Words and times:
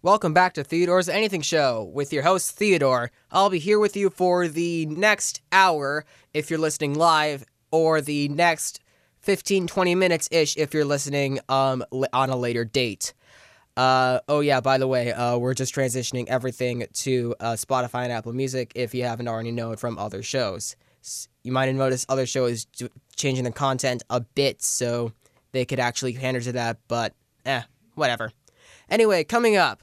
Welcome 0.00 0.32
back 0.32 0.54
to 0.54 0.62
Theodore's 0.62 1.08
Anything 1.08 1.42
Show 1.42 1.90
with 1.92 2.12
your 2.12 2.22
host, 2.22 2.52
Theodore. 2.52 3.10
I'll 3.32 3.50
be 3.50 3.58
here 3.58 3.80
with 3.80 3.96
you 3.96 4.10
for 4.10 4.46
the 4.46 4.86
next 4.86 5.40
hour 5.50 6.04
if 6.32 6.48
you're 6.48 6.60
listening 6.60 6.94
live, 6.94 7.44
or 7.72 8.00
the 8.00 8.28
next 8.28 8.78
15, 9.22 9.66
20 9.66 9.96
minutes 9.96 10.28
ish 10.30 10.56
if 10.56 10.72
you're 10.72 10.84
listening 10.84 11.40
um, 11.48 11.84
on 12.12 12.30
a 12.30 12.36
later 12.36 12.64
date. 12.64 13.12
Uh, 13.76 14.20
oh, 14.28 14.38
yeah, 14.38 14.60
by 14.60 14.78
the 14.78 14.86
way, 14.86 15.12
uh, 15.12 15.36
we're 15.36 15.52
just 15.52 15.74
transitioning 15.74 16.28
everything 16.28 16.86
to 16.92 17.34
uh, 17.40 17.54
Spotify 17.54 18.04
and 18.04 18.12
Apple 18.12 18.32
Music 18.32 18.70
if 18.76 18.94
you 18.94 19.02
haven't 19.02 19.26
already 19.26 19.50
known 19.50 19.74
from 19.74 19.98
other 19.98 20.22
shows. 20.22 20.76
You 21.42 21.50
might 21.50 21.66
have 21.66 21.74
noticed 21.74 22.08
other 22.08 22.24
shows 22.24 22.68
changing 23.16 23.42
the 23.42 23.50
content 23.50 24.04
a 24.10 24.20
bit 24.20 24.62
so 24.62 25.10
they 25.50 25.64
could 25.64 25.80
actually 25.80 26.12
pander 26.12 26.40
to 26.42 26.52
that, 26.52 26.78
but 26.86 27.14
eh, 27.44 27.62
whatever. 27.96 28.30
Anyway, 28.88 29.24
coming 29.24 29.56
up. 29.56 29.82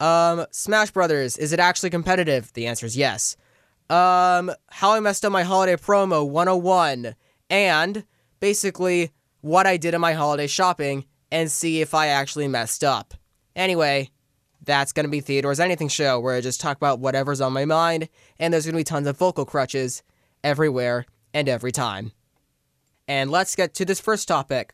Um, 0.00 0.46
Smash 0.50 0.90
Brothers, 0.90 1.36
is 1.36 1.52
it 1.52 1.60
actually 1.60 1.90
competitive? 1.90 2.52
The 2.52 2.66
answer 2.66 2.86
is 2.86 2.96
yes. 2.96 3.36
Um, 3.90 4.50
how 4.70 4.92
I 4.92 5.00
messed 5.00 5.24
up 5.24 5.32
my 5.32 5.42
holiday 5.42 5.76
promo 5.76 6.28
101 6.28 7.14
and 7.50 8.04
basically 8.40 9.10
what 9.40 9.66
I 9.66 9.76
did 9.76 9.94
in 9.94 10.00
my 10.00 10.14
holiday 10.14 10.46
shopping 10.46 11.04
and 11.30 11.50
see 11.50 11.80
if 11.80 11.94
I 11.94 12.08
actually 12.08 12.48
messed 12.48 12.82
up. 12.82 13.14
Anyway, 13.54 14.10
that's 14.64 14.92
going 14.92 15.04
to 15.04 15.10
be 15.10 15.20
Theodore's 15.20 15.60
Anything 15.60 15.88
Show 15.88 16.18
where 16.18 16.34
I 16.34 16.40
just 16.40 16.60
talk 16.60 16.76
about 16.76 16.98
whatever's 16.98 17.40
on 17.40 17.52
my 17.52 17.64
mind 17.64 18.08
and 18.38 18.52
there's 18.52 18.64
going 18.64 18.72
to 18.74 18.78
be 18.78 18.84
tons 18.84 19.06
of 19.06 19.18
vocal 19.18 19.44
crutches 19.44 20.02
everywhere 20.42 21.04
and 21.32 21.48
every 21.48 21.72
time. 21.72 22.12
And 23.06 23.30
let's 23.30 23.54
get 23.54 23.74
to 23.74 23.84
this 23.84 24.00
first 24.00 24.28
topic. 24.28 24.72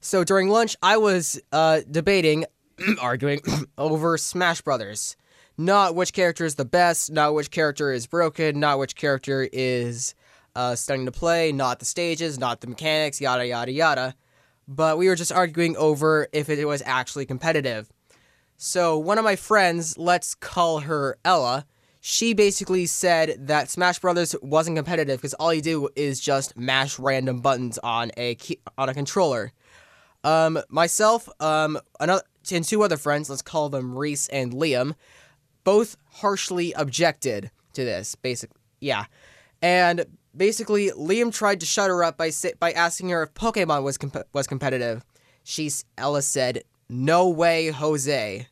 So 0.00 0.24
during 0.24 0.48
lunch, 0.48 0.76
I 0.82 0.96
was 0.96 1.40
uh, 1.52 1.80
debating 1.90 2.44
arguing 3.00 3.40
over 3.78 4.16
Smash 4.18 4.60
Brothers. 4.60 5.16
Not 5.58 5.94
which 5.94 6.12
character 6.12 6.44
is 6.44 6.54
the 6.54 6.64
best, 6.64 7.10
not 7.10 7.34
which 7.34 7.50
character 7.50 7.92
is 7.92 8.06
broken, 8.06 8.60
not 8.60 8.78
which 8.78 8.94
character 8.94 9.48
is 9.52 10.14
uh, 10.54 10.74
stunning 10.74 11.06
to 11.06 11.12
play, 11.12 11.52
not 11.52 11.78
the 11.78 11.84
stages, 11.84 12.38
not 12.38 12.60
the 12.60 12.66
mechanics, 12.66 13.20
yada 13.20 13.46
yada 13.46 13.70
yada. 13.70 14.14
But 14.66 14.98
we 14.98 15.08
were 15.08 15.16
just 15.16 15.32
arguing 15.32 15.76
over 15.76 16.28
if 16.32 16.48
it 16.48 16.64
was 16.64 16.82
actually 16.86 17.26
competitive. 17.26 17.90
So 18.56 18.98
one 18.98 19.18
of 19.18 19.24
my 19.24 19.36
friends, 19.36 19.98
let's 19.98 20.34
call 20.34 20.80
her 20.80 21.18
Ella, 21.24 21.66
she 22.00 22.32
basically 22.32 22.86
said 22.86 23.46
that 23.46 23.68
Smash 23.68 23.98
Brothers 23.98 24.34
wasn't 24.42 24.76
competitive 24.76 25.18
because 25.18 25.34
all 25.34 25.52
you 25.52 25.60
do 25.60 25.88
is 25.96 26.20
just 26.20 26.56
mash 26.56 26.98
random 26.98 27.40
buttons 27.40 27.78
on 27.78 28.10
a 28.16 28.36
key, 28.36 28.58
on 28.78 28.88
a 28.88 28.94
controller. 28.94 29.52
Um, 30.24 30.58
myself, 30.68 31.28
um, 31.40 31.78
another 31.98 32.22
and 32.52 32.64
two 32.64 32.82
other 32.82 32.96
friends, 32.96 33.30
let's 33.30 33.42
call 33.42 33.68
them 33.68 33.96
Reese 33.96 34.28
and 34.28 34.52
Liam, 34.52 34.94
both 35.64 35.96
harshly 36.14 36.72
objected 36.72 37.50
to 37.74 37.84
this. 37.84 38.14
Basically, 38.14 38.60
yeah, 38.80 39.04
and 39.62 40.06
basically 40.36 40.90
Liam 40.90 41.32
tried 41.32 41.60
to 41.60 41.66
shut 41.66 41.90
her 41.90 42.02
up 42.02 42.16
by 42.16 42.30
by 42.58 42.72
asking 42.72 43.10
her 43.10 43.22
if 43.22 43.34
Pokemon 43.34 43.82
was 43.82 43.98
comp- 43.98 44.28
was 44.32 44.46
competitive. 44.46 45.04
She 45.44 45.70
Ella 45.96 46.22
said, 46.22 46.64
"No 46.88 47.28
way, 47.28 47.68
Jose." 47.68 48.46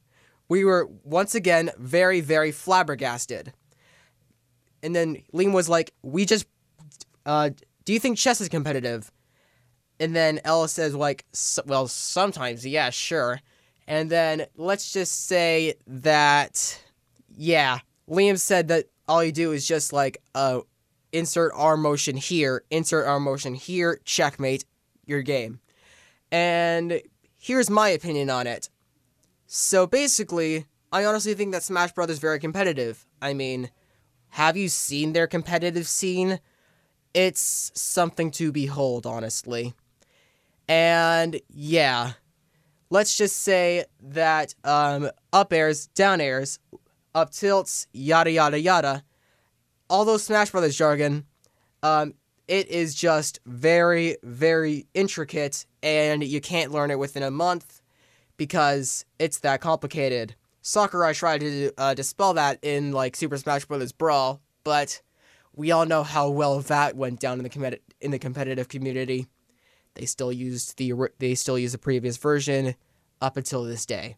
We 0.48 0.64
were 0.64 0.88
once 1.04 1.34
again 1.34 1.70
very 1.78 2.20
very 2.20 2.52
flabbergasted. 2.52 3.52
And 4.82 4.94
then 4.94 5.22
Liam 5.34 5.52
was 5.52 5.68
like, 5.68 5.92
"We 6.02 6.24
just, 6.24 6.46
uh, 7.26 7.50
do 7.84 7.92
you 7.92 7.98
think 7.98 8.16
chess 8.16 8.40
is 8.40 8.48
competitive?" 8.48 9.10
And 10.00 10.14
then 10.14 10.40
Ella 10.44 10.68
says, 10.68 10.94
like, 10.94 11.24
well, 11.66 11.88
sometimes, 11.88 12.66
yeah, 12.66 12.90
sure. 12.90 13.40
And 13.88 14.10
then 14.10 14.44
let's 14.56 14.92
just 14.92 15.26
say 15.26 15.74
that, 15.86 16.78
yeah, 17.34 17.78
Liam 18.06 18.38
said 18.38 18.68
that 18.68 18.84
all 19.08 19.24
you 19.24 19.32
do 19.32 19.52
is 19.52 19.66
just 19.66 19.94
like, 19.94 20.18
uh, 20.34 20.60
insert 21.10 21.52
arm 21.54 21.80
motion 21.80 22.18
here, 22.18 22.64
insert 22.70 23.06
arm 23.06 23.24
motion 23.24 23.54
here, 23.54 23.98
checkmate, 24.04 24.66
your 25.06 25.22
game. 25.22 25.60
And 26.30 27.00
here's 27.38 27.70
my 27.70 27.88
opinion 27.88 28.28
on 28.28 28.46
it. 28.46 28.68
So 29.46 29.86
basically, 29.86 30.66
I 30.92 31.06
honestly 31.06 31.32
think 31.32 31.52
that 31.52 31.62
Smash 31.62 31.92
Bros. 31.92 32.10
is 32.10 32.18
very 32.18 32.38
competitive. 32.38 33.06
I 33.22 33.32
mean, 33.32 33.70
have 34.28 34.58
you 34.58 34.68
seen 34.68 35.14
their 35.14 35.26
competitive 35.26 35.88
scene? 35.88 36.40
It's 37.14 37.72
something 37.74 38.30
to 38.32 38.52
behold, 38.52 39.06
honestly. 39.06 39.72
And 40.68 41.40
yeah, 41.48 42.12
let's 42.90 43.16
just 43.16 43.36
say 43.40 43.84
that 44.00 44.54
um, 44.64 45.10
up 45.32 45.52
airs, 45.52 45.86
down 45.88 46.20
airs, 46.20 46.58
up 47.14 47.30
tilts, 47.30 47.86
yada 47.92 48.30
yada 48.30 48.60
yada, 48.60 49.02
all 49.90 50.04
those 50.04 50.24
Smash 50.24 50.50
Brothers 50.50 50.76
jargon, 50.76 51.24
um, 51.82 52.14
it 52.46 52.68
is 52.68 52.94
just 52.94 53.40
very 53.46 54.16
very 54.22 54.86
intricate, 54.94 55.66
and 55.82 56.24
you 56.24 56.40
can't 56.40 56.72
learn 56.72 56.90
it 56.90 56.98
within 56.98 57.22
a 57.22 57.30
month 57.30 57.82
because 58.36 59.04
it's 59.18 59.40
that 59.40 59.60
complicated. 59.60 60.34
Sakurai 60.62 61.14
tried 61.14 61.40
to 61.40 61.72
uh, 61.78 61.94
dispel 61.94 62.34
that 62.34 62.58
in 62.62 62.92
like 62.92 63.16
Super 63.16 63.36
Smash 63.36 63.64
Bros. 63.64 63.92
Brawl, 63.92 64.40
but 64.64 65.00
we 65.54 65.70
all 65.70 65.86
know 65.86 66.02
how 66.02 66.28
well 66.28 66.60
that 66.60 66.96
went 66.96 67.20
down 67.20 67.38
in 67.38 67.42
the 67.42 67.50
com- 67.50 67.74
in 68.00 68.10
the 68.10 68.18
competitive 68.18 68.68
community. 68.68 69.26
They 69.94 70.06
still 70.06 70.32
used 70.32 70.78
the 70.78 70.92
they 71.18 71.34
still 71.34 71.58
use 71.58 71.72
the 71.72 71.78
previous 71.78 72.16
version 72.16 72.74
up 73.20 73.36
until 73.36 73.64
this 73.64 73.84
day. 73.86 74.16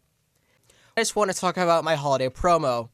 I 0.97 1.01
just 1.01 1.17
want 1.17 1.31
to 1.31 1.37
talk 1.37 1.57
about 1.57 1.85
my 1.85 1.95
holiday 1.95 2.29
promo. 2.29 2.91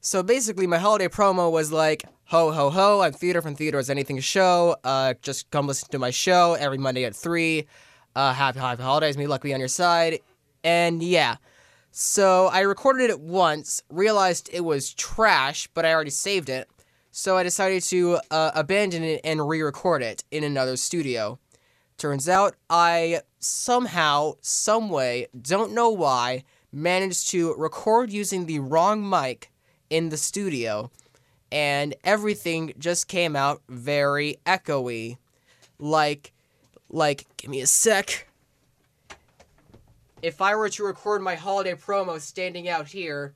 So 0.00 0.22
basically, 0.22 0.66
my 0.66 0.78
holiday 0.78 1.08
promo 1.08 1.50
was 1.50 1.72
like, 1.72 2.04
ho 2.24 2.52
ho 2.52 2.70
ho, 2.70 3.00
I'm 3.00 3.12
Theodore 3.12 3.42
from 3.42 3.56
Theodore's 3.56 3.90
Anything 3.90 4.20
Show. 4.20 4.76
Uh, 4.84 5.14
just 5.22 5.50
come 5.50 5.66
listen 5.66 5.88
to 5.90 5.98
my 5.98 6.10
show 6.10 6.54
every 6.54 6.78
Monday 6.78 7.04
at 7.04 7.16
3. 7.16 7.66
Uh, 8.14 8.32
happy, 8.32 8.58
happy 8.58 8.82
holidays, 8.82 9.16
Me 9.16 9.26
luck 9.26 9.42
be 9.42 9.54
on 9.54 9.60
your 9.60 9.68
side. 9.68 10.20
And 10.62 11.02
yeah. 11.02 11.36
So 11.90 12.46
I 12.46 12.60
recorded 12.60 13.10
it 13.10 13.20
once, 13.20 13.82
realized 13.90 14.50
it 14.52 14.60
was 14.60 14.94
trash, 14.94 15.68
but 15.74 15.84
I 15.84 15.92
already 15.92 16.10
saved 16.10 16.48
it. 16.48 16.68
So 17.10 17.36
I 17.36 17.42
decided 17.42 17.82
to 17.84 18.20
uh, 18.30 18.52
abandon 18.54 19.02
it 19.02 19.20
and 19.24 19.48
re 19.48 19.62
record 19.62 20.02
it 20.02 20.22
in 20.30 20.44
another 20.44 20.76
studio. 20.76 21.38
Turns 21.98 22.28
out 22.28 22.54
I 22.70 23.22
somehow, 23.40 24.34
someway, 24.40 25.26
don't 25.40 25.72
know 25.72 25.90
why, 25.90 26.44
managed 26.70 27.28
to 27.30 27.54
record 27.54 28.12
using 28.12 28.46
the 28.46 28.60
wrong 28.60 29.08
mic 29.08 29.50
in 29.90 30.08
the 30.08 30.16
studio, 30.16 30.92
and 31.50 31.96
everything 32.04 32.72
just 32.78 33.08
came 33.08 33.34
out 33.34 33.62
very 33.68 34.36
echoey. 34.46 35.18
Like, 35.80 36.32
like, 36.88 37.26
give 37.36 37.50
me 37.50 37.62
a 37.62 37.66
sec. 37.66 38.28
If 40.22 40.40
I 40.40 40.54
were 40.54 40.68
to 40.68 40.84
record 40.84 41.20
my 41.20 41.34
holiday 41.34 41.74
promo 41.74 42.20
standing 42.20 42.68
out 42.68 42.86
here, 42.86 43.34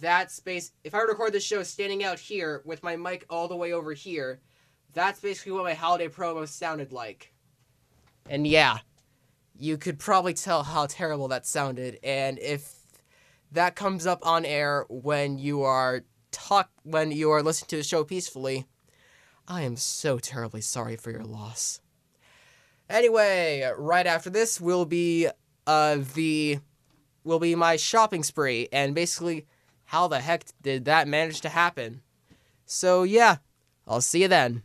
that 0.00 0.30
space, 0.30 0.70
if 0.84 0.94
I 0.94 0.98
were 0.98 1.06
to 1.06 1.12
record 1.12 1.32
the 1.32 1.40
show 1.40 1.64
standing 1.64 2.04
out 2.04 2.20
here 2.20 2.62
with 2.64 2.84
my 2.84 2.94
mic 2.94 3.26
all 3.28 3.48
the 3.48 3.56
way 3.56 3.72
over 3.72 3.92
here, 3.92 4.40
that's 4.92 5.18
basically 5.18 5.50
what 5.50 5.64
my 5.64 5.74
holiday 5.74 6.06
promo 6.06 6.46
sounded 6.46 6.92
like. 6.92 7.33
And 8.28 8.46
yeah, 8.46 8.78
you 9.56 9.78
could 9.78 9.98
probably 9.98 10.34
tell 10.34 10.62
how 10.62 10.86
terrible 10.86 11.28
that 11.28 11.46
sounded. 11.46 11.98
And 12.02 12.38
if 12.38 12.74
that 13.52 13.76
comes 13.76 14.06
up 14.06 14.26
on 14.26 14.44
air 14.44 14.84
when 14.88 15.38
you 15.38 15.62
are 15.62 16.04
talk 16.30 16.70
when 16.82 17.12
you 17.12 17.30
are 17.30 17.42
listening 17.42 17.68
to 17.68 17.76
the 17.76 17.82
show 17.82 18.02
peacefully, 18.04 18.66
I 19.46 19.62
am 19.62 19.76
so 19.76 20.18
terribly 20.18 20.60
sorry 20.60 20.96
for 20.96 21.10
your 21.10 21.24
loss. 21.24 21.80
Anyway, 22.90 23.70
right 23.78 24.06
after 24.06 24.30
this 24.30 24.60
will 24.60 24.84
be 24.84 25.28
uh 25.66 25.98
the 26.14 26.58
will 27.22 27.38
be 27.38 27.54
my 27.54 27.76
shopping 27.76 28.22
spree 28.22 28.68
and 28.72 28.94
basically 28.94 29.46
how 29.86 30.08
the 30.08 30.20
heck 30.20 30.44
did 30.62 30.84
that 30.86 31.06
manage 31.06 31.40
to 31.42 31.48
happen? 31.48 32.02
So 32.66 33.02
yeah, 33.02 33.36
I'll 33.86 34.00
see 34.00 34.22
you 34.22 34.28
then. 34.28 34.62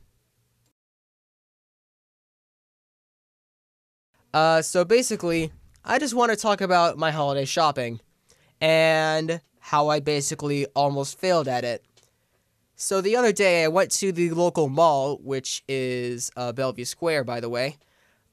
Uh, 4.34 4.62
so 4.62 4.86
basically, 4.86 5.52
I 5.84 5.98
just 5.98 6.14
want 6.14 6.32
to 6.32 6.38
talk 6.38 6.62
about 6.62 6.98
my 6.98 7.12
holiday 7.12 7.46
shopping 7.46 8.00
and 8.62 9.42
how 9.60 9.88
I 9.88 10.00
basically 10.00 10.66
almost 10.76 11.20
failed 11.20 11.48
at 11.48 11.64
it. 11.64 11.84
So 12.76 13.02
the 13.02 13.16
other 13.16 13.32
day, 13.32 13.64
I 13.64 13.68
went 13.68 13.92
to 13.92 14.12
the 14.12 14.32
local 14.32 14.70
mall, 14.70 15.18
which 15.18 15.64
is 15.68 16.32
uh, 16.38 16.54
Bellevue 16.54 16.86
Square, 16.86 17.26
by 17.26 17.40
the 17.40 17.50
way, 17.50 17.78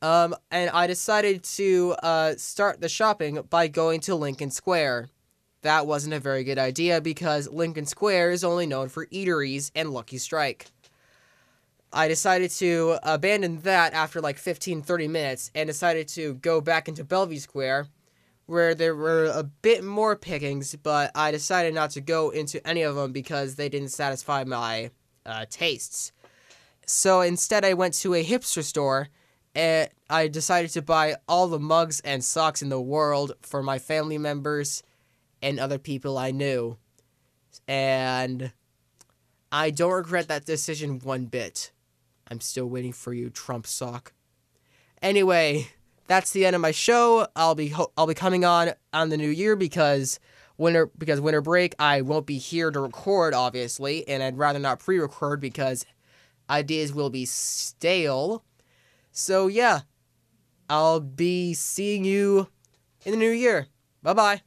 um, 0.03 0.37
and 0.51 0.71
I 0.71 0.87
decided 0.87 1.43
to 1.43 1.97
uh, 2.03 2.35
start 2.37 2.81
the 2.81 2.89
shopping 2.89 3.41
by 3.51 3.67
going 3.67 4.01
to 4.03 4.15
Lincoln 4.15 4.51
Square. 4.51 5.09
That 5.63 5.87
wasn't 5.87 6.15
a 6.15 6.21
very 6.21 6.45
good 6.45 6.59
idea 6.59 7.01
because 7.01 7.49
Lincoln 7.49 7.87
Square 7.87 8.31
is 8.31 8.45
only 8.45 8.67
known 8.67 8.89
for 8.89 9.07
eateries 9.07 9.73
and 9.75 9.91
Lucky 9.91 10.19
Strike. 10.19 10.67
I 11.97 12.09
decided 12.09 12.51
to 12.51 12.99
abandon 13.03 13.63
that 13.63 13.95
after 13.95 14.21
like 14.21 14.37
15, 14.37 14.83
30 14.83 15.09
minutes 15.09 15.51
and 15.55 15.67
decided 15.67 16.09
to 16.09 16.35
go 16.35 16.61
back 16.61 16.89
into 16.89 17.05
Bellevue 17.05 17.39
Square, 17.39 17.87
where 18.45 18.75
there 18.75 18.95
were 18.95 19.33
a 19.35 19.43
bit 19.43 19.83
more 19.83 20.15
pickings, 20.15 20.77
but 20.77 21.11
I 21.15 21.31
decided 21.31 21.73
not 21.73 21.93
to 21.93 22.03
go 22.03 22.29
into 22.29 22.65
any 22.69 22.83
of 22.83 22.97
them 22.97 23.13
because 23.13 23.55
they 23.55 23.71
didn't 23.71 23.89
satisfy 23.89 24.45
my 24.45 24.91
uh, 25.25 25.47
tastes. 25.49 26.13
So 26.85 27.23
instead, 27.23 27.65
I 27.65 27.73
went 27.73 27.95
to 27.95 28.13
a 28.13 28.23
hipster 28.23 28.63
store 28.63 29.09
and 29.55 29.89
I 30.11 30.29
decided 30.29 30.73
to 30.73 30.83
buy 30.83 31.17
all 31.27 31.49
the 31.49 31.59
mugs 31.59 32.01
and 32.01 32.23
socks 32.23 32.61
in 32.61 32.69
the 32.69 32.79
world 32.79 33.33
for 33.41 33.63
my 33.63 33.79
family 33.79 34.19
members 34.19 34.83
and 35.41 35.59
other 35.59 35.79
people 35.79 36.19
I 36.19 36.31
knew. 36.31 36.77
And 37.67 38.53
I 39.51 39.71
don't 39.71 39.93
regret 39.93 40.29
that 40.29 40.45
decision 40.45 40.99
one 40.99 41.25
bit. 41.25 41.73
I'm 42.31 42.41
still 42.41 42.67
waiting 42.67 42.93
for 42.93 43.13
you, 43.13 43.31
Trump 43.31 43.67
sock. 43.67 44.13
Anyway, 45.03 45.69
that's 46.07 46.33
the 46.33 46.47
end 46.47 46.57
of 46.57 46.63
my 46.63 46.71
show. 46.73 47.27
I'll 47.37 47.55
be 47.55 47.69
ho- 47.69 47.93
I'll 47.97 48.07
be 48.07 48.15
coming 48.15 48.45
on 48.45 48.73
on 48.93 49.09
the 49.09 49.17
new 49.17 49.29
year 49.29 49.57
because 49.57 50.19
winter 50.59 50.91
because 50.99 51.21
winter 51.21 51.41
break 51.41 51.75
I 51.79 52.01
won't 52.01 52.27
be 52.27 52.39
here 52.39 52.71
to 52.71 52.81
record 52.81 53.35
obviously, 53.35 54.07
and 54.09 54.23
I'd 54.23 54.39
rather 54.39 54.59
not 54.59 54.81
pre-record 54.81 55.41
because 55.41 55.85
ideas 56.49 56.93
will 56.93 57.11
be 57.11 57.25
stale. 57.25 58.45
So 59.13 59.47
yeah, 59.47 59.81
I'll 60.69 61.01
be 61.01 61.55
seeing 61.55 62.05
you 62.05 62.49
in 63.05 63.13
the 63.13 63.19
new 63.19 63.31
year. 63.31 63.67
Bye 64.03 64.15
bye. 64.15 64.43